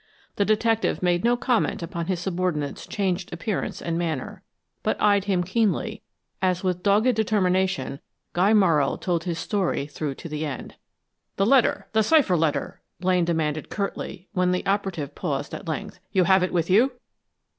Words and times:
The 0.37 0.45
detective 0.45 1.03
made 1.03 1.23
no 1.23 1.37
comment 1.37 1.83
upon 1.83 2.07
his 2.07 2.19
subordinate's 2.19 2.87
changed 2.87 3.31
appearance 3.31 3.83
and 3.83 3.99
manner, 3.99 4.41
but 4.81 4.99
eyed 4.99 5.25
him 5.25 5.43
keenly 5.43 6.01
as 6.41 6.63
with 6.63 6.81
dogged 6.81 7.13
determination 7.13 7.99
Guy 8.33 8.51
Morrow 8.51 8.97
told 8.97 9.25
his 9.25 9.37
story 9.37 9.85
through 9.85 10.15
to 10.15 10.27
the 10.27 10.43
end. 10.43 10.73
"The 11.35 11.45
letter 11.45 11.85
the 11.93 12.01
cipher 12.01 12.35
letter!" 12.35 12.81
Blaine 12.99 13.25
demanded, 13.25 13.69
curtly, 13.69 14.27
when 14.33 14.51
the 14.51 14.65
operative 14.65 15.13
paused 15.13 15.53
at 15.53 15.67
length. 15.67 15.99
"You 16.11 16.23
have 16.23 16.41
it 16.41 16.51
with 16.51 16.67
you?" 16.67 16.93